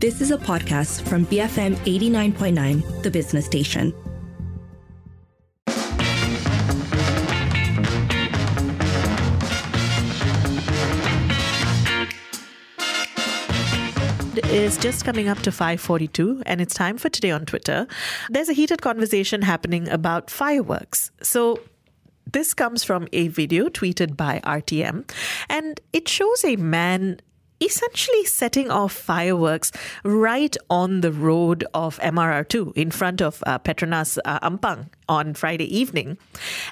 This 0.00 0.22
is 0.22 0.30
a 0.30 0.38
podcast 0.38 1.06
from 1.06 1.26
BFM 1.26 1.74
89.9, 1.84 3.02
the 3.02 3.10
business 3.10 3.44
station. 3.44 3.92
is 14.46 14.78
just 14.78 15.04
coming 15.04 15.28
up 15.28 15.38
to 15.40 15.50
5:42 15.50 16.42
and 16.46 16.60
it's 16.62 16.74
time 16.74 16.96
for 16.96 17.10
today 17.10 17.30
on 17.30 17.44
Twitter. 17.44 17.86
There's 18.30 18.48
a 18.48 18.54
heated 18.54 18.80
conversation 18.80 19.42
happening 19.42 19.86
about 19.88 20.30
fireworks. 20.30 21.10
So 21.22 21.60
this 22.32 22.54
comes 22.54 22.82
from 22.82 23.06
a 23.12 23.28
video 23.28 23.68
tweeted 23.68 24.16
by 24.16 24.40
RTM 24.44 25.04
and 25.50 25.78
it 25.92 26.08
shows 26.08 26.44
a 26.44 26.56
man 26.56 27.20
essentially 27.60 28.24
setting 28.24 28.70
off 28.70 28.92
fireworks 28.92 29.72
right 30.04 30.56
on 30.68 31.00
the 31.00 31.12
road 31.12 31.64
of 31.74 31.98
MRR2 32.00 32.76
in 32.76 32.90
front 32.90 33.20
of 33.20 33.42
uh, 33.46 33.58
Petronas 33.58 34.18
uh, 34.24 34.40
Ampang 34.40 34.88
on 35.08 35.34
Friday 35.34 35.76
evening. 35.76 36.18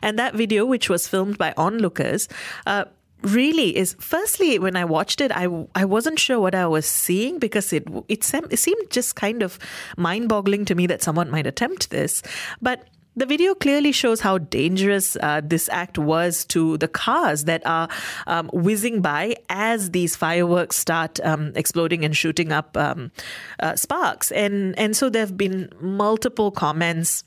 And 0.03 0.19
that 0.19 0.35
video, 0.35 0.65
which 0.65 0.89
was 0.89 1.07
filmed 1.07 1.39
by 1.39 1.53
onlookers, 1.57 2.29
uh, 2.67 2.87
really 3.23 3.77
is 3.77 3.97
firstly 3.99 4.61
when 4.61 4.77
i 4.77 4.85
watched 4.85 5.21
it 5.21 5.33
i 5.33 5.49
i 5.75 5.85
wasn't 5.85 6.21
sure 6.21 6.39
what 6.39 6.55
i 6.55 6.65
was 6.65 6.87
seeing 6.87 7.41
because 7.41 7.73
it 7.73 7.85
it, 8.07 8.23
sem- 8.23 8.47
it 8.49 8.59
seemed 8.59 8.91
just 8.91 9.17
kind 9.17 9.43
of 9.43 9.59
mind 9.97 10.29
boggling 10.29 10.65
to 10.65 10.77
me 10.77 10.87
that 10.87 11.03
someone 11.03 11.29
might 11.29 11.45
attempt 11.45 11.91
this 11.91 12.23
but 12.63 12.85
the 13.19 13.27
video 13.27 13.55
clearly 13.55 13.93
shows 13.93 14.21
how 14.21 14.39
dangerous 14.39 15.17
uh, 15.17 15.41
this 15.45 15.69
act 15.71 15.99
was 15.99 16.45
to 16.47 16.79
the 16.79 16.89
cars 16.89 17.45
that 17.45 17.67
are 17.67 17.89
um, 18.27 18.49
whizzing 18.53 19.03
by 19.03 19.35
as 19.49 19.91
these 19.91 20.15
fireworks 20.15 20.77
start 20.77 21.19
um, 21.21 21.53
exploding 21.55 22.05
and 22.05 22.17
shooting 22.17 22.53
up 22.53 22.77
um, 22.77 23.11
uh, 23.61 23.75
sparks. 23.75 24.31
And 24.33 24.79
and 24.79 24.97
so 24.97 25.11
there 25.11 25.21
have 25.21 25.37
been 25.37 25.69
multiple 25.81 26.51
comments 26.51 27.25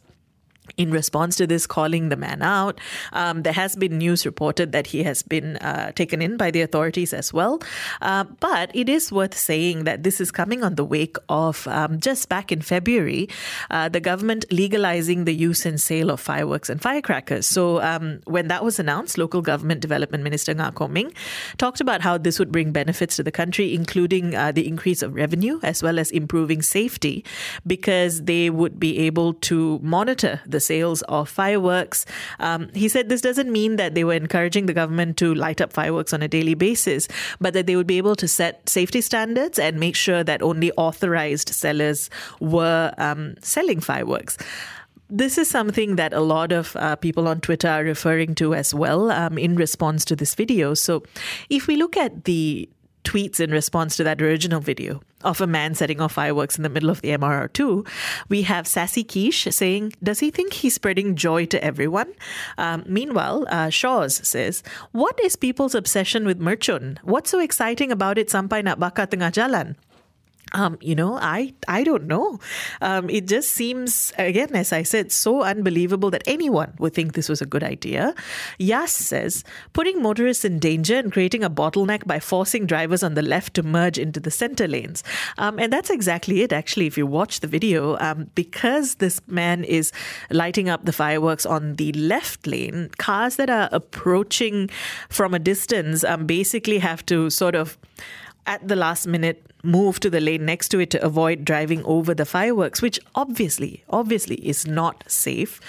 in 0.78 0.92
response 0.92 1.36
to 1.38 1.48
this, 1.48 1.68
calling 1.68 2.10
the 2.10 2.16
man 2.16 2.42
out. 2.42 2.80
Um, 3.14 3.44
there 3.44 3.54
has 3.54 3.76
been 3.76 3.98
news 3.98 4.26
reported 4.26 4.72
that 4.72 4.88
he 4.88 5.04
has 5.04 5.24
been 5.24 5.58
uh, 5.58 5.92
taken 5.94 6.22
in 6.22 6.38
by 6.38 6.52
the 6.52 6.62
authorities 6.62 7.14
as 7.14 7.34
well. 7.34 7.62
Uh, 8.02 8.26
but 8.40 8.72
it 8.76 8.88
is 8.88 9.12
worth 9.12 9.38
saying 9.38 9.84
that 9.84 10.04
this 10.04 10.22
is 10.22 10.32
coming 10.32 10.64
on 10.64 10.76
the 10.76 10.86
wake 10.86 11.18
of 11.30 11.68
um, 11.68 12.00
just 12.00 12.30
back 12.30 12.52
in 12.52 12.62
February, 12.62 13.28
uh, 13.70 13.90
the 13.90 14.00
government 14.00 14.46
legalizing 14.52 15.26
the 15.26 15.34
use 15.34 15.66
and 15.66 15.82
sale 15.82 16.10
of 16.10 16.20
fireworks 16.20 16.70
and 16.70 16.82
firecrackers. 16.82 17.46
So 17.46 17.82
um, 17.82 18.22
when 18.26 18.48
that 18.48 18.64
was 18.64 18.80
announced, 18.80 19.18
local 19.18 19.42
government 19.42 19.82
development 19.82 20.24
minister 20.24 20.54
Kor 20.72 20.90
Ming 20.90 21.12
talked 21.58 21.82
about 21.82 22.02
how 22.02 22.18
this 22.18 22.38
would 22.38 22.52
bring 22.52 22.72
benefits 22.72 23.16
to 23.16 23.24
the 23.24 23.32
country, 23.32 23.74
including 23.74 24.36
uh, 24.36 24.52
the 24.52 24.68
increase 24.68 25.02
of 25.02 25.16
revenue 25.16 25.60
as 25.64 25.82
well 25.82 25.98
as 25.98 26.12
improving 26.12 26.62
safety, 26.62 27.26
because 27.66 28.24
they 28.24 28.50
would 28.50 28.80
be 28.80 29.00
able 29.00 29.34
to 29.34 29.80
monitor 29.82 30.40
the 30.52 30.60
sales 30.60 31.02
of 31.04 31.30
fireworks. 31.30 32.06
Um, 32.40 32.70
he 32.74 32.88
said 32.88 33.10
this 33.10 33.22
doesn't 33.22 33.52
mean 33.52 33.76
that 33.78 33.96
they 33.96 34.04
were 34.04 34.14
encouraging 34.14 34.66
the 34.66 34.74
government 34.74 35.18
to 35.18 35.34
light 35.34 35.62
up 35.62 35.74
fireworks 35.74 36.14
on 36.14 36.22
a 36.22 36.28
daily 36.28 36.54
basis, 36.54 37.08
but 37.40 37.54
that 37.54 37.68
they 37.68 37.76
would 37.76 37.88
be 37.88 37.98
able 37.98 38.16
to 38.16 38.28
set 38.28 38.68
safety 38.70 39.02
standards 39.02 39.60
and 39.60 39.80
make 39.80 39.96
sure 39.96 40.24
that 40.24 40.42
only 40.42 40.72
authorized 40.74 41.50
sellers 41.50 42.10
were 42.40 42.94
um, 42.98 43.36
selling 43.42 43.80
fireworks 43.80 44.38
this 45.12 45.38
is 45.38 45.50
something 45.50 45.98
that 45.98 46.14
a 46.14 46.22
lot 46.22 46.54
of 46.54 46.74
uh, 46.78 46.96
people 46.96 47.28
on 47.28 47.42
Twitter 47.42 47.68
are 47.68 47.84
referring 47.84 48.34
to 48.36 48.56
as 48.56 48.74
well 48.74 49.12
um, 49.12 49.38
in 49.38 49.58
response 49.58 50.06
to 50.06 50.16
this 50.16 50.34
video. 50.36 50.74
So, 50.74 51.04
if 51.50 51.68
we 51.68 51.76
look 51.76 51.98
at 51.98 52.24
the 52.24 52.70
tweets 53.04 53.40
in 53.40 53.52
response 53.52 53.98
to 53.98 54.04
that 54.04 54.22
original 54.22 54.60
video 54.60 55.02
of 55.24 55.42
a 55.42 55.48
man 55.48 55.76
setting 55.76 56.02
off 56.02 56.14
fireworks 56.14 56.58
in 56.58 56.64
the 56.64 56.70
middle 56.70 56.90
of 56.90 57.02
the 57.02 57.10
MRR2, 57.10 57.88
we 58.30 58.44
have 58.44 58.68
Sassy 58.68 59.04
Quiche 59.04 59.48
saying, 59.52 59.94
Does 60.02 60.20
he 60.20 60.32
think 60.32 60.54
he's 60.54 60.76
spreading 60.76 61.16
joy 61.16 61.46
to 61.48 61.64
everyone? 61.64 62.14
Um, 62.58 62.84
meanwhile, 62.88 63.46
uh, 63.50 63.70
Shaws 63.70 64.26
says, 64.28 64.64
What 64.92 65.20
is 65.24 65.36
people's 65.36 65.76
obsession 65.76 66.26
with 66.26 66.40
mercun? 66.40 66.98
What's 67.04 67.30
so 67.30 67.40
exciting 67.40 67.92
about 67.92 68.18
it 68.18 68.30
sampai 68.30 68.64
nak 68.64 68.80
bakar 68.80 69.08
tengah 69.08 69.32
jalan? 69.32 69.76
Um, 70.54 70.78
you 70.82 70.96
know, 70.96 71.16
I 71.16 71.54
I 71.68 71.84
don't 71.84 72.08
know. 72.08 72.40
Um, 72.82 73.10
it 73.10 73.28
just 73.28 73.54
seems 73.54 74.12
again, 74.18 74.54
as 74.54 74.74
I 74.74 74.84
said, 74.84 75.12
so 75.12 75.44
unbelievable 75.44 76.12
that 76.12 76.24
anyone 76.26 76.74
would 76.80 76.94
think 76.94 77.14
this 77.14 77.30
was 77.30 77.42
a 77.42 77.46
good 77.46 77.64
idea. 77.64 78.14
Yas 78.58 78.92
says 78.92 79.44
putting 79.74 80.02
motorists 80.02 80.44
in 80.44 80.60
danger 80.60 80.98
and 80.98 81.12
creating 81.12 81.44
a 81.44 81.50
bottleneck 81.50 82.06
by 82.06 82.20
forcing 82.20 82.66
drivers 82.66 83.04
on 83.04 83.14
the 83.14 83.22
left 83.22 83.54
to 83.56 83.64
merge 83.64 83.98
into 83.98 84.20
the 84.20 84.32
center 84.32 84.68
lanes. 84.68 85.04
Um, 85.38 85.58
and 85.60 85.72
that's 85.72 85.90
exactly 85.90 86.42
it. 86.42 86.52
Actually, 86.52 86.88
if 86.88 86.98
you 86.98 87.08
watch 87.08 87.40
the 87.40 87.48
video, 87.48 87.98
um, 88.00 88.30
because 88.36 88.96
this 88.96 89.22
man 89.28 89.64
is 89.64 89.92
lighting 90.30 90.70
up 90.70 90.86
the 90.86 90.94
fireworks 90.94 91.46
on 91.46 91.76
the 91.76 91.94
left 91.94 92.46
lane, 92.46 92.90
cars 92.98 93.38
that 93.38 93.50
are 93.50 93.70
approaching 93.72 94.70
from 95.10 95.34
a 95.34 95.40
distance 95.40 96.04
um, 96.04 96.26
basically 96.26 96.80
have 96.80 97.06
to 97.06 97.30
sort 97.30 97.56
of 97.56 97.78
at 98.46 98.68
the 98.68 98.76
last 98.76 99.08
minute 99.08 99.46
move 99.64 100.00
to 100.00 100.10
the 100.10 100.20
lane 100.20 100.46
next 100.46 100.70
to 100.70 100.80
it 100.80 100.90
to 100.90 101.04
avoid 101.06 101.46
driving 101.46 101.84
over 101.86 102.14
the 102.14 102.26
fireworks, 102.26 102.82
which 102.82 103.00
obviously, 103.16 103.84
obviously 103.90 104.36
is 104.38 104.66
not 104.66 105.04
safe. 105.08 105.60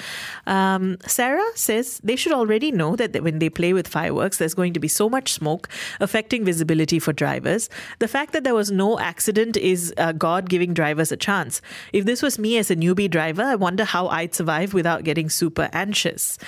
Um, 0.47 0.97
Sarah 1.07 1.45
says 1.55 2.01
they 2.03 2.17
should 2.17 2.33
already 2.33 2.73
know 2.73 2.97
that 2.97 3.23
when 3.23 3.39
they 3.39 3.51
play 3.51 3.73
with 3.73 3.87
fireworks, 3.87 4.39
there's 4.39 4.55
going 4.55 4.73
to 4.73 4.81
be 4.81 4.89
so 4.89 5.09
much 5.09 5.33
smoke 5.33 5.69
affecting 6.01 6.45
visibility 6.45 6.99
for 6.99 7.13
drivers. 7.13 7.69
The 7.99 8.09
fact 8.09 8.33
that 8.33 8.45
there 8.45 8.55
was 8.55 8.71
no 8.71 8.99
accident 8.99 9.57
is 9.57 9.93
uh, 9.99 10.13
God 10.13 10.49
giving 10.49 10.75
drivers 10.75 11.13
a 11.13 11.17
chance. 11.17 11.61
If 11.93 12.05
this 12.05 12.23
was 12.23 12.39
me 12.39 12.57
as 12.57 12.71
a 12.71 12.77
newbie 12.77 13.11
driver, 13.11 13.43
I 13.43 13.57
wonder 13.57 13.85
how 13.85 14.09
I'd 14.09 14.35
survive 14.35 14.73
without 14.73 15.05
getting 15.05 15.29
super 15.29 15.69
anxious. 15.73 16.39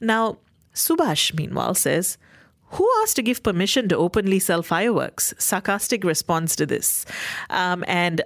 Now, 0.00 0.38
Subash, 0.74 1.34
meanwhile, 1.34 1.74
says, 1.74 2.16
who 2.72 2.88
asked 3.02 3.16
to 3.16 3.22
give 3.22 3.42
permission 3.42 3.88
to 3.88 3.96
openly 3.96 4.38
sell 4.38 4.62
fireworks? 4.62 5.34
Sarcastic 5.38 6.04
response 6.04 6.56
to 6.56 6.66
this. 6.66 7.04
Um, 7.50 7.84
and 7.86 8.22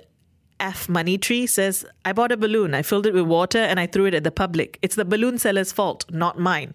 F 0.61 0.89
Money 0.89 1.19
Tree 1.19 1.47
says, 1.47 1.84
I 2.05 2.12
bought 2.12 2.33
a 2.33 2.37
balloon. 2.37 2.75
I 2.75 2.83
filled 2.83 3.07
it 3.07 3.15
with 3.15 3.27
water 3.27 3.59
and 3.59 3.79
I 3.79 3.87
threw 3.87 4.07
it 4.07 4.15
at 4.15 4.25
the 4.25 4.31
public. 4.31 4.79
It's 4.83 4.97
the 4.97 5.05
balloon 5.05 5.39
seller's 5.39 5.73
fault, 5.73 6.05
not 6.11 6.39
mine. 6.39 6.75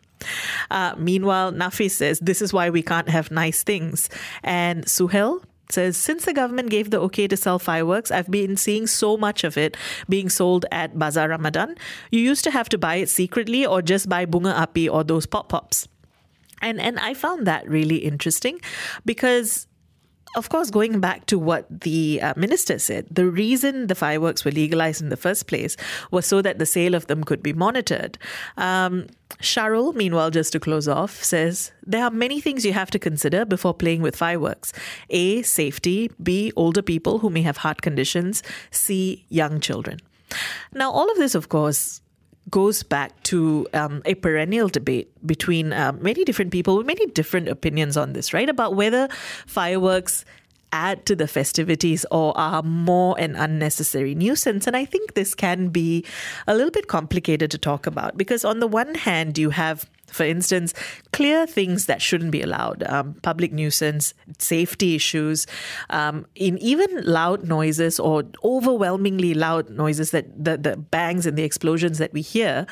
Uh, 0.69 0.93
meanwhile, 0.97 1.51
Nafi 1.51 1.89
says, 1.89 2.19
This 2.19 2.41
is 2.41 2.53
why 2.53 2.69
we 2.69 2.83
can't 2.83 3.09
have 3.09 3.31
nice 3.31 3.63
things. 3.63 4.09
And 4.43 4.85
Suhel 4.85 5.43
says, 5.69 5.97
Since 5.97 6.25
the 6.25 6.33
government 6.33 6.69
gave 6.69 6.91
the 6.91 6.99
okay 6.99 7.27
to 7.27 7.37
sell 7.37 7.57
fireworks, 7.57 8.11
I've 8.11 8.29
been 8.29 8.57
seeing 8.57 8.85
so 8.85 9.17
much 9.17 9.43
of 9.43 9.57
it 9.57 9.75
being 10.07 10.29
sold 10.29 10.65
at 10.71 10.99
Bazaar 10.99 11.29
Ramadan. 11.29 11.75
You 12.11 12.19
used 12.19 12.43
to 12.43 12.51
have 12.51 12.69
to 12.69 12.77
buy 12.77 12.95
it 12.95 13.09
secretly 13.09 13.65
or 13.65 13.81
just 13.81 14.09
buy 14.09 14.25
bunga 14.25 14.53
api 14.53 14.87
or 14.87 15.03
those 15.03 15.25
pop 15.25 15.49
pops. 15.49 15.87
And 16.61 16.79
and 16.79 16.99
I 16.99 17.13
found 17.13 17.47
that 17.47 17.67
really 17.67 17.97
interesting 17.97 18.59
because 19.05 19.67
of 20.35 20.47
course, 20.47 20.71
going 20.71 20.99
back 20.99 21.25
to 21.25 21.37
what 21.37 21.81
the 21.81 22.21
uh, 22.21 22.33
minister 22.37 22.79
said, 22.79 23.05
the 23.11 23.25
reason 23.25 23.87
the 23.87 23.95
fireworks 23.95 24.45
were 24.45 24.51
legalized 24.51 25.01
in 25.01 25.09
the 25.09 25.17
first 25.17 25.47
place 25.47 25.75
was 26.09 26.25
so 26.25 26.41
that 26.41 26.57
the 26.57 26.65
sale 26.65 26.95
of 26.95 27.07
them 27.07 27.23
could 27.23 27.43
be 27.43 27.51
monitored. 27.51 28.17
Um, 28.55 29.07
Charul, 29.41 29.93
meanwhile, 29.93 30.31
just 30.31 30.53
to 30.53 30.59
close 30.59 30.87
off, 30.87 31.21
says 31.23 31.71
there 31.85 32.03
are 32.03 32.11
many 32.11 32.39
things 32.39 32.65
you 32.65 32.73
have 32.73 32.91
to 32.91 32.99
consider 32.99 33.43
before 33.43 33.73
playing 33.73 34.01
with 34.01 34.15
fireworks 34.15 34.71
A, 35.09 35.41
safety, 35.41 36.09
B, 36.21 36.53
older 36.55 36.81
people 36.81 37.19
who 37.19 37.29
may 37.29 37.41
have 37.41 37.57
heart 37.57 37.81
conditions, 37.81 38.41
C, 38.71 39.25
young 39.29 39.59
children. 39.59 39.99
Now, 40.73 40.91
all 40.91 41.11
of 41.11 41.17
this, 41.17 41.35
of 41.35 41.49
course, 41.49 42.00
goes 42.49 42.83
back 42.83 43.21
to 43.23 43.67
um, 43.73 44.01
a 44.05 44.15
perennial 44.15 44.67
debate 44.67 45.09
between 45.25 45.73
uh, 45.73 45.93
many 45.93 46.23
different 46.23 46.51
people 46.51 46.75
with 46.77 46.87
many 46.87 47.05
different 47.07 47.47
opinions 47.47 47.95
on 47.95 48.13
this, 48.13 48.33
right? 48.33 48.49
About 48.49 48.75
whether 48.75 49.07
fireworks 49.45 50.25
add 50.73 51.05
to 51.05 51.15
the 51.15 51.27
festivities 51.27 52.05
or 52.11 52.37
are 52.37 52.63
more 52.63 53.19
an 53.19 53.35
unnecessary 53.35 54.15
nuisance. 54.15 54.67
And 54.67 54.75
I 54.75 54.85
think 54.85 55.13
this 55.13 55.35
can 55.35 55.67
be 55.67 56.05
a 56.47 56.55
little 56.55 56.71
bit 56.71 56.87
complicated 56.87 57.51
to 57.51 57.57
talk 57.57 57.85
about 57.85 58.17
because, 58.17 58.45
on 58.45 58.59
the 58.59 58.67
one 58.67 58.95
hand, 58.95 59.37
you 59.37 59.49
have 59.51 59.89
for 60.11 60.23
instance, 60.23 60.73
clear 61.13 61.47
things 61.47 61.85
that 61.85 62.01
shouldn't 62.01 62.31
be 62.31 62.41
allowed, 62.41 62.83
um, 62.83 63.15
public 63.21 63.51
nuisance, 63.51 64.13
safety 64.37 64.95
issues, 64.95 65.47
um, 65.89 66.25
in 66.35 66.57
even 66.59 66.89
loud 67.03 67.43
noises 67.43 67.99
or 67.99 68.23
overwhelmingly 68.43 69.33
loud 69.33 69.69
noises 69.69 70.11
that 70.11 70.25
the, 70.43 70.57
the 70.57 70.77
bangs 70.77 71.25
and 71.25 71.37
the 71.37 71.43
explosions 71.43 71.97
that 71.97 72.13
we 72.13 72.21
hear. 72.21 72.67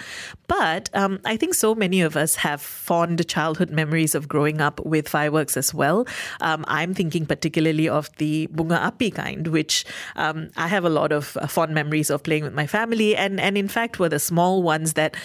But 0.48 0.90
um, 0.94 1.20
I 1.26 1.38
think 1.38 1.54
so 1.54 1.76
many 1.76 2.02
of 2.02 2.16
us 2.18 2.36
have 2.36 2.62
fond 2.62 3.26
childhood 3.28 3.70
memories 3.70 4.16
of 4.16 4.28
growing 4.28 4.62
up 4.62 4.80
with 4.86 5.08
fireworks 5.08 5.56
as 5.58 5.74
well. 5.74 6.06
Um, 6.42 6.66
I'm 6.68 6.94
thinking 6.94 7.26
particularly 7.26 7.88
of 7.88 8.10
the 8.18 8.48
bunga 8.54 8.78
api 8.78 9.12
kind, 9.12 9.48
which 9.48 9.86
um, 10.16 10.50
I 10.58 10.68
have 10.68 10.86
a 10.86 10.90
lot 10.90 11.12
of 11.12 11.38
uh, 11.38 11.48
fond 11.48 11.74
memories 11.74 12.10
of 12.10 12.24
playing 12.24 12.44
with 12.44 12.54
my 12.54 12.68
family, 12.68 13.16
and 13.16 13.40
and 13.40 13.58
in 13.58 13.68
fact 13.68 14.00
were 14.00 14.10
the 14.10 14.20
small 14.20 14.64
ones 14.64 14.94
that 14.94 15.16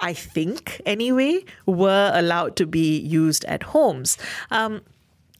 I 0.00 0.12
think 0.12 0.80
anyway, 0.84 1.44
were 1.66 2.10
allowed 2.14 2.56
to 2.56 2.66
be 2.66 2.98
used 2.98 3.44
at 3.46 3.62
homes. 3.62 4.18
Um, 4.50 4.82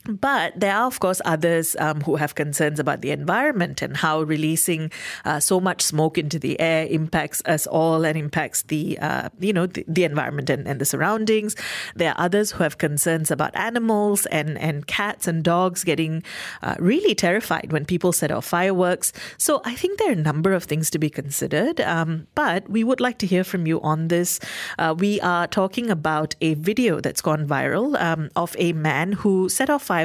But 0.08 0.58
there 0.58 0.75
are, 0.75 0.87
of 0.87 1.00
course, 1.00 1.20
others 1.25 1.75
um, 1.79 2.00
who 2.03 2.17
have 2.17 2.35
concerns 2.35 2.79
about 2.79 3.00
the 3.00 3.11
environment 3.11 3.82
and 3.82 3.97
how 3.97 4.23
releasing 4.23 4.93
uh, 5.25 5.41
so 5.41 5.61
much 5.61 5.82
smoke 5.82 6.17
into 6.17 6.38
the 6.38 6.58
air 6.61 6.87
impacts 6.88 7.43
us 7.47 7.67
all 7.67 8.05
and 8.05 8.17
impacts 8.17 8.62
the, 8.62 8.99
uh, 8.99 9.29
you 9.41 9.53
know, 9.53 9.67
the, 9.67 9.85
the 9.88 10.05
environment 10.05 10.50
and, 10.50 10.67
and, 10.69 10.81
the 10.81 10.85
surroundings. 10.85 11.56
There 11.94 12.11
are 12.11 12.20
others 12.20 12.53
who 12.53 12.62
have 12.62 12.79
concerns 12.79 13.31
about 13.31 13.56
animals 13.56 14.26
and, 14.26 14.58
and 14.58 14.87
cats 14.87 15.26
and 15.26 15.43
dogs 15.43 15.82
getting 15.82 16.23
uh, 16.62 16.76
really 16.79 17.14
terrified 17.14 17.73
when 17.73 17.85
people 17.85 18.12
set 18.12 18.31
off 18.31 18.44
fireworks. 18.44 19.12
So 19.38 19.61
I 19.64 19.75
think 19.75 19.99
there 19.99 20.11
are 20.11 20.12
a 20.12 20.17
number 20.17 20.52
of 20.52 20.64
things 20.64 20.91
to 20.91 20.99
be 20.99 21.11
considered. 21.11 21.81
Um, 21.81 22.26
but 22.35 22.69
we 22.69 22.85
would 22.85 23.00
like 23.00 23.19
to 23.19 23.26
hear 23.26 23.43
from 23.43 23.67
you 23.67 23.81
on 23.81 24.09
this. 24.09 24.38
Uh, 24.79 24.94
we 24.97 25.20
are 25.23 25.47
talking 25.47 25.91
about 25.91 26.37
a 26.41 26.55
video 26.55 27.00
that's 27.00 27.23
gone 27.23 27.47
viral 27.47 28.00
um, 28.00 28.31
of 28.37 28.55
a 28.59 28.73
man 28.73 29.12
who 29.12 29.49
set 29.49 29.70
off 29.70 29.82
fireworks 29.82 29.96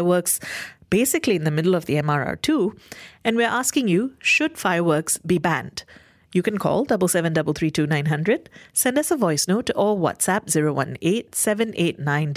basically 0.89 1.35
in 1.35 1.43
the 1.43 1.51
middle 1.51 1.75
of 1.75 1.85
the 1.85 1.95
MRR2, 1.95 2.77
and 3.23 3.35
we're 3.35 3.47
asking 3.47 3.87
you 3.87 4.13
should 4.19 4.57
fireworks 4.57 5.17
be 5.19 5.37
banned? 5.37 5.83
You 6.33 6.41
can 6.41 6.57
call 6.57 6.85
77332900, 6.85 8.47
send 8.71 8.97
us 8.97 9.11
a 9.11 9.17
voice 9.17 9.47
note 9.47 9.69
or 9.75 9.97
WhatsApp 9.97 10.47
018 10.47 12.33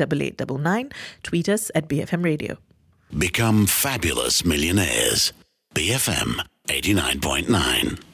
tweet 1.23 1.49
us 1.49 1.71
at 1.75 1.89
BFM 1.89 2.25
Radio. 2.25 2.59
Become 3.17 3.67
fabulous 3.67 4.45
millionaires. 4.45 5.33
BFM 5.75 6.41
89.9. 6.69 8.14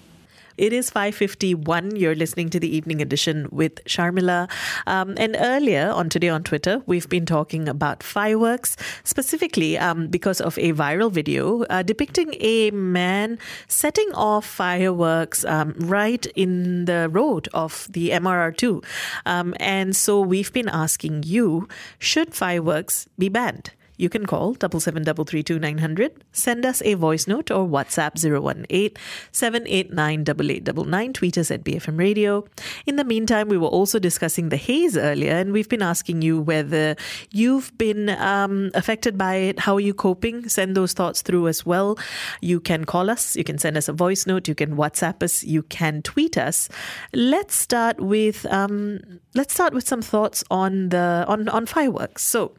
It 0.61 0.75
is 0.75 0.91
5.51. 0.91 1.99
You're 1.99 2.15
listening 2.15 2.51
to 2.51 2.61
the 2.61 2.69
evening 2.69 3.01
edition 3.01 3.49
with 3.51 3.83
Sharmila. 3.87 4.51
Um, 4.87 5.15
and 5.17 5.35
earlier 5.41 5.89
on 5.89 6.11
today 6.11 6.29
on 6.29 6.43
Twitter, 6.43 6.83
we've 6.85 7.09
been 7.09 7.25
talking 7.25 7.67
about 7.67 8.03
fireworks, 8.03 8.77
specifically 9.03 9.79
um, 9.79 10.09
because 10.09 10.39
of 10.39 10.59
a 10.59 10.75
viral 10.75 11.11
video 11.11 11.63
uh, 11.71 11.83
depicting 11.83 12.35
a 12.41 12.71
man 12.73 13.39
setting 13.69 14.11
off 14.13 14.45
fireworks 14.45 15.47
um, 15.47 15.73
right 15.79 16.27
in 16.37 16.85
the 16.85 17.09
road 17.11 17.49
of 17.55 17.89
the 17.91 18.11
MRR2. 18.11 18.85
Um, 19.25 19.55
and 19.61 19.97
so 19.97 20.21
we've 20.21 20.53
been 20.53 20.69
asking 20.69 21.23
you, 21.23 21.69
should 21.99 22.35
fireworks 22.35 23.09
be 23.19 23.31
banned? 23.31 23.71
You 24.01 24.09
can 24.09 24.25
call 24.25 24.55
77332900, 24.55 26.13
send 26.33 26.65
us 26.65 26.81
a 26.85 26.95
voice 26.95 27.27
note 27.27 27.51
or 27.51 27.67
WhatsApp 27.67 28.17
018 28.17 28.97
789 29.33 31.13
tweet 31.13 31.37
us 31.37 31.51
at 31.51 31.63
BFM 31.63 31.99
Radio. 31.99 32.47
In 32.87 32.97
the 32.97 33.05
meantime, 33.05 33.49
we 33.49 33.59
were 33.59 33.69
also 33.69 33.99
discussing 33.99 34.49
the 34.49 34.57
haze 34.57 34.97
earlier, 34.97 35.33
and 35.33 35.53
we've 35.53 35.69
been 35.69 35.83
asking 35.83 36.23
you 36.23 36.41
whether 36.41 36.97
you've 37.31 37.77
been 37.77 38.09
um, 38.09 38.71
affected 38.75 39.19
by 39.19 39.35
it. 39.35 39.59
How 39.61 39.75
are 39.75 39.81
you 39.81 39.93
coping? 39.93 40.49
Send 40.49 40.77
those 40.77 40.95
thoughts 40.95 41.21
through 41.21 41.49
as 41.49 41.67
well. 41.67 41.99
You 42.41 42.59
can 42.59 42.87
call 42.87 43.11
us, 43.11 43.37
you 43.37 43.45
can 43.45 43.59
send 43.59 43.77
us 43.77 43.89
a 43.89 43.93
voice 43.93 44.27
note, 44.27 44.49
you 44.49 44.55
can 44.55 44.77
WhatsApp 44.77 45.23
us, 45.23 45.45
you 45.45 45.63
can 45.65 46.01
tweet 46.01 46.39
us. 46.39 46.71
Let's 47.13 47.55
start 47.55 48.01
with 48.01 48.47
um, 48.47 49.01
let's 49.35 49.53
start 49.53 49.75
with 49.75 49.87
some 49.87 50.01
thoughts 50.01 50.43
on 50.51 50.89
the 50.89 51.25
on 51.29 51.49
on 51.51 51.67
fireworks. 51.67 52.23
So 52.23 52.53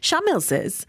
Shamil 0.00 0.42
says, 0.42 0.86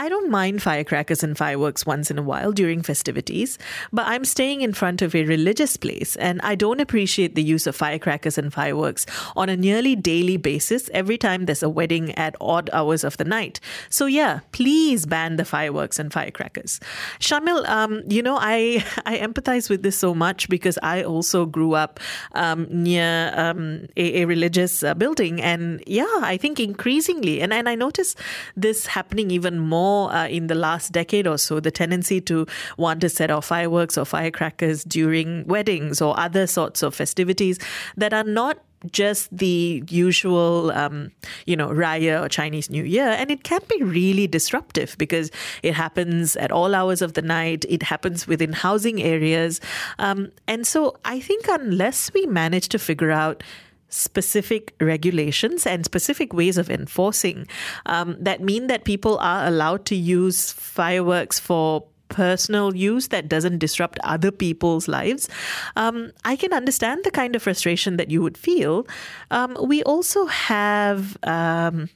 I 0.00 0.08
don't 0.08 0.30
mind 0.30 0.62
firecrackers 0.62 1.22
and 1.22 1.36
fireworks 1.36 1.84
once 1.84 2.10
in 2.10 2.16
a 2.16 2.22
while 2.22 2.52
during 2.52 2.80
festivities, 2.80 3.58
but 3.92 4.06
I'm 4.06 4.24
staying 4.24 4.62
in 4.62 4.72
front 4.72 5.02
of 5.02 5.14
a 5.14 5.26
religious 5.26 5.76
place 5.76 6.16
and 6.16 6.40
I 6.40 6.54
don't 6.54 6.80
appreciate 6.80 7.34
the 7.34 7.42
use 7.42 7.66
of 7.66 7.76
firecrackers 7.76 8.38
and 8.38 8.50
fireworks 8.50 9.04
on 9.36 9.50
a 9.50 9.58
nearly 9.58 9.94
daily 9.94 10.38
basis 10.38 10.88
every 10.94 11.18
time 11.18 11.44
there's 11.44 11.62
a 11.62 11.68
wedding 11.68 12.14
at 12.14 12.34
odd 12.40 12.70
hours 12.72 13.04
of 13.04 13.18
the 13.18 13.26
night. 13.26 13.60
So, 13.90 14.06
yeah, 14.06 14.40
please 14.52 15.04
ban 15.04 15.36
the 15.36 15.44
fireworks 15.44 15.98
and 15.98 16.10
firecrackers. 16.10 16.80
Shamil, 17.18 17.68
um, 17.68 18.02
you 18.08 18.22
know, 18.22 18.38
I, 18.40 18.82
I 19.04 19.18
empathize 19.18 19.68
with 19.68 19.82
this 19.82 19.98
so 19.98 20.14
much 20.14 20.48
because 20.48 20.78
I 20.82 21.02
also 21.02 21.44
grew 21.44 21.74
up 21.74 22.00
um, 22.32 22.66
near 22.70 23.34
um, 23.36 23.86
a, 23.98 24.22
a, 24.22 24.24
religious 24.24 24.82
uh, 24.82 24.94
building. 24.94 25.42
And 25.42 25.84
yeah, 25.86 26.20
I 26.22 26.38
think 26.38 26.58
increasingly, 26.58 27.42
and, 27.42 27.52
and 27.52 27.68
I 27.68 27.74
notice 27.74 28.16
this 28.56 28.86
happening 28.86 29.30
even 29.30 29.58
more 29.58 29.89
more 29.90 30.12
uh, 30.12 30.28
in 30.28 30.46
the 30.46 30.54
last 30.54 30.92
decade 30.92 31.26
or 31.26 31.38
so 31.38 31.60
the 31.60 31.70
tendency 31.70 32.20
to 32.20 32.46
want 32.76 33.00
to 33.00 33.08
set 33.08 33.30
off 33.30 33.46
fireworks 33.46 33.98
or 33.98 34.04
firecrackers 34.04 34.84
during 34.84 35.46
weddings 35.46 36.00
or 36.00 36.18
other 36.18 36.46
sorts 36.46 36.82
of 36.82 36.94
festivities 36.94 37.58
that 37.96 38.12
are 38.12 38.24
not 38.24 38.58
just 38.92 39.28
the 39.36 39.84
usual, 39.88 40.70
um, 40.72 41.10
you 41.44 41.56
know, 41.56 41.68
Raya 41.68 42.24
or 42.24 42.28
Chinese 42.28 42.70
New 42.70 42.84
Year. 42.84 43.08
And 43.08 43.30
it 43.30 43.44
can 43.44 43.60
be 43.68 43.82
really 43.82 44.26
disruptive 44.26 44.96
because 44.96 45.30
it 45.62 45.74
happens 45.74 46.36
at 46.36 46.50
all 46.50 46.74
hours 46.74 47.02
of 47.02 47.12
the 47.12 47.22
night, 47.22 47.66
it 47.68 47.82
happens 47.82 48.26
within 48.26 48.52
housing 48.52 49.02
areas. 49.02 49.60
Um, 49.98 50.32
and 50.48 50.66
so 50.66 50.96
I 51.04 51.20
think 51.20 51.46
unless 51.48 52.10
we 52.14 52.24
manage 52.26 52.68
to 52.70 52.78
figure 52.78 53.10
out 53.10 53.42
specific 53.90 54.74
regulations 54.80 55.66
and 55.66 55.84
specific 55.84 56.32
ways 56.32 56.56
of 56.56 56.70
enforcing 56.70 57.46
um, 57.86 58.16
that 58.20 58.40
mean 58.40 58.66
that 58.68 58.84
people 58.84 59.18
are 59.18 59.46
allowed 59.46 59.84
to 59.86 59.96
use 59.96 60.52
fireworks 60.52 61.38
for 61.38 61.84
personal 62.10 62.76
use 62.76 63.08
that 63.08 63.28
doesn't 63.28 63.58
disrupt 63.58 63.98
other 64.04 64.30
people's 64.30 64.86
lives, 64.88 65.28
um, 65.76 66.12
I 66.24 66.36
can 66.36 66.52
understand 66.52 67.04
the 67.04 67.10
kind 67.10 67.34
of 67.34 67.42
frustration 67.42 67.96
that 67.96 68.10
you 68.10 68.20
would 68.20 68.36
feel. 68.36 68.86
Um, 69.30 69.56
we 69.62 69.82
also 69.84 70.26
have. 70.26 71.16
Um, 71.22 71.88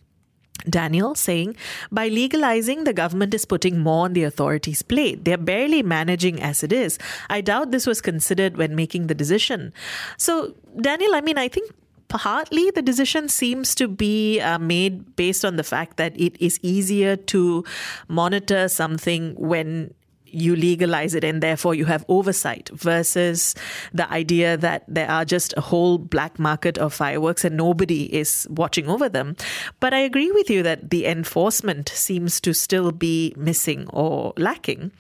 Daniel 0.71 1.15
saying, 1.15 1.57
by 1.93 2.09
legalizing, 2.09 2.85
the 2.85 2.95
government 2.95 3.35
is 3.35 3.45
putting 3.45 3.81
more 3.81 4.07
on 4.07 4.15
the 4.15 4.23
authorities' 4.23 4.81
plate. 4.81 5.23
They're 5.23 5.37
barely 5.37 5.83
managing 5.83 6.41
as 6.41 6.63
it 6.63 6.73
is. 6.73 6.99
I 7.29 7.43
doubt 7.43 7.71
this 7.71 7.87
was 7.87 8.01
considered 8.01 8.57
when 8.57 8.75
making 8.75 9.09
the 9.09 9.15
decision. 9.15 9.75
So, 10.17 10.55
Daniel, 10.81 11.15
I 11.15 11.21
mean, 11.21 11.37
I 11.37 11.49
think 11.49 11.71
partly 12.09 12.71
the 12.71 12.83
decision 12.83 13.29
seems 13.29 13.75
to 13.77 13.89
be 13.89 14.41
uh, 14.41 14.59
made 14.59 15.17
based 15.17 15.45
on 15.45 15.57
the 15.57 15.65
fact 15.65 15.97
that 15.97 16.19
it 16.21 16.41
is 16.41 16.59
easier 16.63 17.17
to 17.17 17.65
monitor 18.09 18.69
something 18.69 19.35
when 19.37 19.95
you 20.35 20.57
legalize 20.57 21.15
it 21.15 21.23
and 21.23 21.43
therefore 21.43 21.75
you 21.75 21.85
have 21.85 22.05
oversight 22.09 22.69
versus 22.75 23.55
the 23.93 24.11
idea 24.13 24.57
that 24.57 24.85
there 24.89 25.09
are 25.09 25.25
just 25.25 25.55
a 25.57 25.61
whole 25.61 25.97
black 25.97 26.39
market 26.39 26.77
of 26.77 26.93
fireworks 26.93 27.45
and 27.45 27.57
nobody 27.57 28.13
is 28.13 28.47
watching 28.51 28.89
over 28.89 29.09
them. 29.09 29.37
But 29.79 29.95
I 29.95 29.99
agree 29.99 30.33
with 30.33 30.51
you 30.51 30.63
that 30.65 30.91
the 30.91 31.07
enforcement 31.07 31.89
seems 31.89 32.41
to 32.41 32.53
still 32.53 32.91
be 32.91 33.33
missing 33.37 33.87
or 33.91 34.33
lacking. 34.37 34.91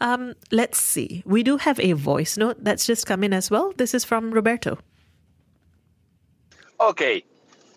Um, 0.00 0.34
let's 0.50 0.80
see. 0.80 1.22
We 1.24 1.42
do 1.42 1.56
have 1.56 1.80
a 1.80 1.92
voice 1.92 2.36
note 2.36 2.62
that's 2.62 2.86
just 2.86 3.06
come 3.06 3.24
in 3.24 3.32
as 3.32 3.50
well. 3.50 3.72
This 3.76 3.94
is 3.94 4.04
from 4.04 4.32
Roberto. 4.32 4.78
Okay, 6.80 7.24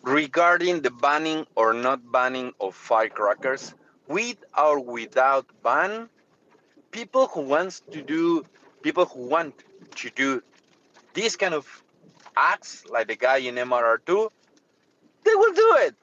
regarding 0.02 0.82
the 0.82 0.90
banning 0.90 1.46
or 1.56 1.74
not 1.74 2.12
banning 2.12 2.52
of 2.60 2.76
firecrackers, 2.76 3.76
with 4.08 4.38
or 4.58 4.80
without 4.80 5.46
ban, 5.64 6.10
people 6.92 7.28
who 7.28 7.42
wants 7.42 7.82
to 7.92 8.02
do, 8.02 8.44
people 8.82 9.06
who 9.06 9.28
want 9.28 9.54
to 9.96 10.10
do 10.10 10.42
this 11.14 11.36
kind 11.36 11.54
of 11.54 11.84
acts, 12.36 12.86
like 12.90 13.08
the 13.08 13.16
guy 13.16 13.38
in 13.38 13.56
MRR2, 13.56 14.30
they 15.24 15.36
will 15.36 15.54
do 15.54 15.76
it. 15.80 15.96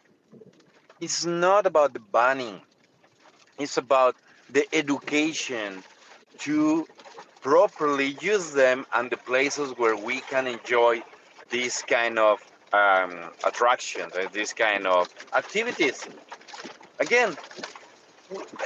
It's 1.01 1.25
not 1.25 1.67
about 1.67 1.95
the 1.95 2.01
banning. 2.01 2.61
It's 3.59 3.77
about 3.77 4.17
the 4.51 4.67
education 4.73 5.83
to 6.39 6.87
properly 7.43 8.17
use 8.21 8.53
them 8.53 8.87
and 8.95 9.11
the 9.11 9.17
places 9.17 9.73
where 9.77 9.97
we 9.97 10.21
can 10.21 10.47
enjoy 10.47 11.03
this 11.51 11.83
kind 11.83 12.19
of 12.19 12.41
um, 12.75 13.31
attractions 13.45 14.13
and 14.19 14.31
this 14.33 14.53
kind 14.53 14.87
of 14.87 15.09
activities. 15.33 16.07
Again, 16.99 17.37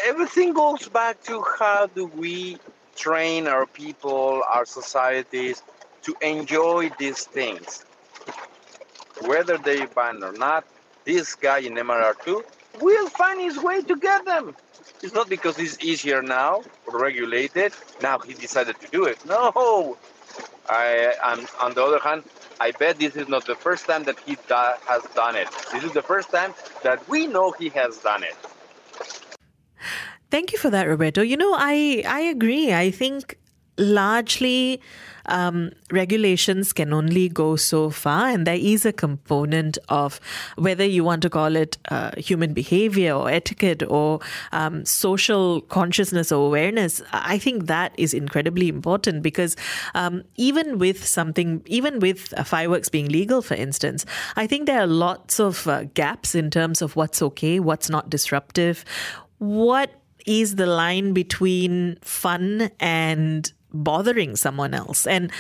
everything 0.05 0.53
goes 0.53 0.89
back 0.89 1.23
to 1.25 1.45
how 1.59 1.87
do 1.87 2.07
we 2.07 2.59
train 2.97 3.47
our 3.47 3.67
people, 3.67 4.43
our 4.53 4.67
societies 4.67 5.63
to 6.03 6.15
enjoy 6.23 6.91
these 6.99 7.25
things. 7.25 7.85
Whether 9.23 9.59
they 9.59 9.87
ban 9.87 10.23
or 10.23 10.33
not, 10.33 10.65
this 11.05 11.35
guy 11.35 11.59
in 11.59 11.75
MRR2 11.75 12.43
will 12.81 13.09
find 13.09 13.41
his 13.41 13.59
way 13.59 13.83
to 13.83 13.97
get 13.97 14.25
them. 14.25 14.55
It's 15.03 15.15
not 15.15 15.29
because 15.29 15.59
it's 15.59 15.79
easier 15.83 16.23
now 16.23 16.63
regulated. 16.87 17.73
Now 18.03 18.19
he 18.19 18.35
decided 18.35 18.81
to 18.81 18.89
do 18.89 19.05
it. 19.05 19.25
No. 19.27 19.97
I, 20.69 21.15
am 21.23 21.47
on 21.61 21.75
the 21.75 21.83
other 21.83 21.99
hand, 21.99 22.25
I 22.61 22.73
bet 22.73 22.99
this 22.99 23.17
is 23.17 23.29
not 23.29 23.47
the 23.47 23.55
first 23.55 23.87
time 23.87 24.05
that 24.05 24.19
he 24.21 24.37
da- 24.49 24.77
has 24.87 25.03
done 25.15 25.37
it. 25.37 25.49
This 25.73 25.85
is 25.85 25.93
the 25.93 26.03
first 26.03 26.31
time 26.31 26.55
that 26.83 27.07
we 27.09 27.27
know 27.27 27.53
he 27.53 27.69
has 27.71 27.99
done 27.99 28.23
it. 28.23 28.37
Thank 30.31 30.53
you 30.53 30.59
for 30.59 30.71
that, 30.71 30.87
Roberto. 30.87 31.23
You 31.23 31.37
know, 31.37 31.55
I 31.55 32.03
I 32.07 32.21
agree. 32.21 32.73
I 32.75 32.91
think 32.91 33.39
largely 33.79 34.81
um, 35.27 35.71
regulations 35.91 36.73
can 36.73 36.93
only 36.93 37.29
go 37.29 37.57
so 37.57 37.91
far, 37.91 38.29
and 38.29 38.47
there 38.47 38.57
is 38.59 38.85
a 38.85 38.93
component 38.93 39.79
of 39.89 40.21
whether 40.57 40.85
you 40.85 41.05
want 41.05 41.23
to 41.23 41.31
call 41.31 41.55
it 41.55 41.79
uh, 41.91 42.11
human 42.17 42.53
behavior 42.55 43.13
or 43.13 43.31
etiquette 43.31 43.83
or 43.83 44.21
um, 44.53 44.85
social 44.85 45.61
consciousness 45.63 46.33
or 46.33 46.47
awareness. 46.47 47.03
I 47.13 47.39
think 47.39 47.67
that 47.67 47.93
is 47.99 48.15
incredibly 48.15 48.69
important 48.69 49.23
because 49.23 49.57
um, 49.95 50.25
even 50.37 50.79
with 50.79 51.07
something, 51.07 51.63
even 51.67 52.01
with 52.01 52.33
uh, 52.37 52.45
fireworks 52.45 52.89
being 52.89 53.09
legal, 53.09 53.43
for 53.43 53.55
instance, 53.55 54.05
I 54.37 54.47
think 54.47 54.67
there 54.67 54.81
are 54.81 54.87
lots 54.87 55.39
of 55.39 55.67
uh, 55.67 55.85
gaps 55.95 56.35
in 56.35 56.51
terms 56.51 56.83
of 56.83 56.97
what's 56.97 57.21
okay, 57.23 57.61
what's 57.61 57.91
not 57.91 58.11
disruptive, 58.11 58.85
what 59.39 59.91
is 60.27 60.57
the 60.57 60.67
line 60.67 61.13
between 61.13 61.97
fun 62.03 62.71
and 62.81 63.53
bothering 63.73 64.37
someone 64.37 64.75
else. 64.75 65.07
And 65.07 65.31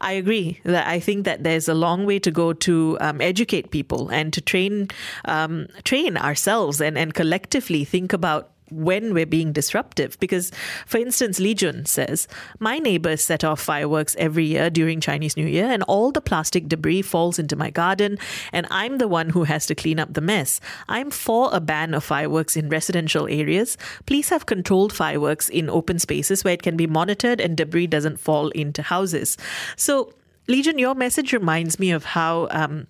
I 0.00 0.12
agree 0.12 0.60
that 0.64 0.86
I 0.86 1.00
think 1.00 1.24
that 1.24 1.42
there's 1.44 1.68
a 1.68 1.74
long 1.74 2.06
way 2.06 2.18
to 2.20 2.30
go 2.30 2.52
to 2.52 2.98
um, 3.00 3.20
educate 3.20 3.70
people 3.70 4.08
and 4.08 4.32
to 4.32 4.40
train 4.40 4.88
um, 5.24 5.66
train 5.84 6.16
ourselves 6.16 6.80
and, 6.80 6.98
and 6.98 7.14
collectively 7.14 7.84
think 7.84 8.12
about 8.12 8.50
when 8.72 9.14
we're 9.14 9.26
being 9.26 9.52
disruptive. 9.52 10.18
Because, 10.20 10.50
for 10.86 10.98
instance, 10.98 11.38
Lee 11.38 11.54
Jun 11.54 11.86
says, 11.86 12.28
My 12.58 12.78
neighbors 12.78 13.22
set 13.22 13.44
off 13.44 13.60
fireworks 13.60 14.16
every 14.18 14.44
year 14.44 14.70
during 14.70 15.00
Chinese 15.00 15.36
New 15.36 15.46
Year, 15.46 15.66
and 15.66 15.82
all 15.84 16.12
the 16.12 16.20
plastic 16.20 16.68
debris 16.68 17.02
falls 17.02 17.38
into 17.38 17.56
my 17.56 17.70
garden, 17.70 18.18
and 18.52 18.66
I'm 18.70 18.98
the 18.98 19.08
one 19.08 19.30
who 19.30 19.44
has 19.44 19.66
to 19.66 19.74
clean 19.74 19.98
up 19.98 20.14
the 20.14 20.20
mess. 20.20 20.60
I'm 20.88 21.10
for 21.10 21.50
a 21.52 21.60
ban 21.60 21.94
of 21.94 22.04
fireworks 22.04 22.56
in 22.56 22.68
residential 22.68 23.28
areas. 23.28 23.76
Please 24.06 24.28
have 24.30 24.46
controlled 24.46 24.92
fireworks 24.92 25.48
in 25.48 25.68
open 25.70 25.98
spaces 25.98 26.44
where 26.44 26.54
it 26.54 26.62
can 26.62 26.76
be 26.76 26.86
monitored 26.86 27.40
and 27.40 27.56
debris 27.56 27.86
doesn't 27.86 28.20
fall 28.20 28.48
into 28.50 28.82
houses. 28.82 29.36
So, 29.76 30.12
Lee 30.48 30.62
Jun, 30.62 30.78
your 30.78 30.94
message 30.94 31.32
reminds 31.32 31.78
me 31.78 31.92
of 31.92 32.04
how 32.04 32.48
um, 32.50 32.86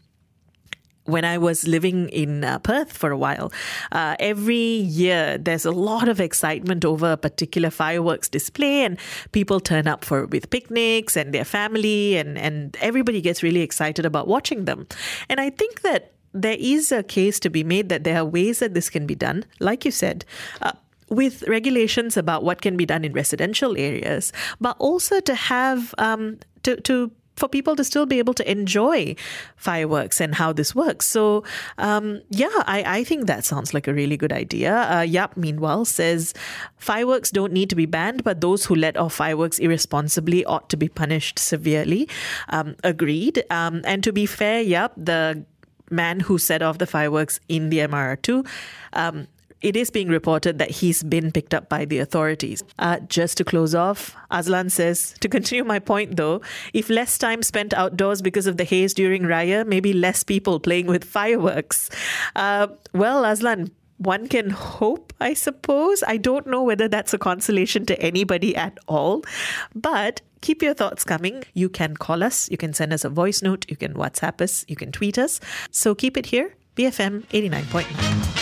when 1.04 1.25
I 1.25 1.38
was 1.38 1.66
living 1.66 2.09
in 2.11 2.44
uh, 2.44 2.59
Perth 2.61 2.92
for 2.92 3.11
a 3.11 3.16
while, 3.16 3.52
uh, 3.90 4.16
every 4.21 4.56
year 4.56 5.38
there's 5.38 5.64
a 5.64 5.71
lot 5.73 6.09
of 6.09 6.21
excitement 6.21 6.85
over 6.85 7.12
a 7.12 7.16
particular 7.16 7.71
fireworks 7.71 8.28
display, 8.28 8.85
and 8.85 8.99
people 9.32 9.61
turn 9.61 9.87
up 9.87 10.04
for 10.04 10.26
with 10.26 10.50
picnics 10.50 11.16
and 11.16 11.35
their 11.35 11.44
family, 11.44 12.16
and 12.16 12.38
and 12.38 12.76
everybody 12.80 13.21
gets 13.21 13.42
really 13.42 13.61
excited 13.61 14.06
about 14.06 14.28
watching 14.28 14.64
them. 14.64 14.87
And 15.28 15.40
I 15.40 15.50
think 15.50 15.82
that 15.82 16.12
there 16.32 16.56
is 16.59 16.92
a 16.92 17.02
case 17.02 17.38
to 17.40 17.50
be 17.50 17.62
made 17.62 17.88
that 17.88 18.04
there 18.04 18.16
are 18.16 18.25
ways 18.25 18.61
that 18.61 18.75
this 18.75 18.88
can 18.88 19.06
be 19.06 19.14
done, 19.14 19.44
like 19.61 19.85
you 19.85 19.90
said. 19.90 20.25
Uh, 20.62 20.73
with 21.09 21.42
regulations 21.47 22.16
about 22.16 22.42
what 22.42 22.62
can 22.62 22.75
be 22.75 22.87
done 22.87 23.04
in 23.04 23.12
residential 23.12 23.76
areas, 23.76 24.32
but 24.62 24.75
also 24.78 25.21
to 25.21 25.35
have 25.35 25.94
um, 25.99 26.38
to 26.62 26.80
to 26.80 27.12
for 27.36 27.48
people 27.48 27.76
to 27.76 27.84
still 27.84 28.06
be 28.06 28.18
able 28.18 28.34
to 28.34 28.50
enjoy 28.50 29.14
fireworks 29.56 30.20
and 30.20 30.34
how 30.34 30.52
this 30.52 30.74
works. 30.74 31.06
So, 31.06 31.44
um, 31.78 32.22
yeah, 32.28 32.50
I, 32.66 32.98
I 32.98 33.04
think 33.04 33.26
that 33.26 33.44
sounds 33.44 33.72
like 33.72 33.88
a 33.88 33.94
really 33.94 34.16
good 34.16 34.32
idea. 34.32 34.76
Uh, 34.76 35.00
Yap, 35.02 35.36
meanwhile, 35.36 35.84
says 35.84 36.34
fireworks 36.76 37.30
don't 37.30 37.52
need 37.52 37.70
to 37.70 37.76
be 37.76 37.86
banned, 37.86 38.24
but 38.24 38.40
those 38.40 38.66
who 38.66 38.74
let 38.74 38.96
off 38.96 39.14
fireworks 39.14 39.58
irresponsibly 39.58 40.44
ought 40.44 40.68
to 40.70 40.76
be 40.76 40.88
punished 40.88 41.38
severely. 41.38 42.08
Um, 42.48 42.76
agreed. 42.84 43.44
Um, 43.50 43.82
and 43.84 44.04
to 44.04 44.12
be 44.12 44.26
fair, 44.26 44.60
Yap, 44.60 44.92
the 44.96 45.44
man 45.90 46.20
who 46.20 46.38
set 46.38 46.62
off 46.62 46.78
the 46.78 46.86
fireworks 46.86 47.38
in 47.48 47.70
the 47.70 47.78
MRR2 47.78 48.46
um, 48.94 49.28
it 49.62 49.76
is 49.76 49.90
being 49.90 50.09
reported 50.09 50.59
that 50.59 50.71
he's 50.71 51.02
been 51.02 51.31
picked 51.33 51.54
up 51.54 51.69
by 51.69 51.85
the 51.85 51.99
authorities. 51.99 52.62
Uh, 52.78 52.99
just 53.00 53.37
to 53.38 53.45
close 53.45 53.75
off, 53.75 54.14
Aslan 54.31 54.71
says, 54.71 55.14
to 55.21 55.28
continue 55.28 55.64
my 55.64 55.78
point 55.78 56.16
though, 56.16 56.40
if 56.73 56.90
less 56.90 57.19
time 57.19 57.42
spent 57.42 57.73
outdoors 57.75 58.23
because 58.23 58.47
of 58.47 58.57
the 58.57 58.64
haze 58.64 58.95
during 58.95 59.23
Raya, 59.23 59.66
maybe 59.66 59.92
less 59.92 60.25
people 60.25 60.61
playing 60.61 60.87
with 60.87 61.04
fireworks. 61.04 61.90
Uh, 62.37 62.69
well, 62.92 63.25
Aslan, 63.25 63.71
one 63.99 64.26
can 64.26 64.50
hope, 64.50 65.12
I 65.21 65.35
suppose. 65.35 66.02
I 66.07 66.16
don't 66.16 66.47
know 66.47 66.62
whether 66.62 66.88
that's 66.88 67.14
a 67.14 67.19
consolation 67.19 67.87
to 67.87 68.00
anybody 68.00 68.57
at 68.57 68.78
all, 68.88 69.23
but 69.75 70.21
keep 70.40 70.62
your 70.62 70.75
thoughts 70.75 71.04
coming. 71.04 71.45
You 71.54 71.69
can 71.69 71.97
call 71.97 72.23
us, 72.23 72.50
you 72.50 72.57
can 72.57 72.75
send 72.75 72.92
us 72.92 73.04
a 73.04 73.09
voice 73.09 73.42
note, 73.42 73.64
you 73.69 73.76
can 73.76 73.95
WhatsApp 73.95 74.40
us, 74.40 74.64
you 74.69 74.76
can 74.76 74.90
tweet 74.90 75.19
us. 75.19 75.40
So 75.71 75.95
keep 75.95 76.16
it 76.16 76.26
here, 76.26 76.54
BFM 76.76 77.25
89.9. 77.26 78.41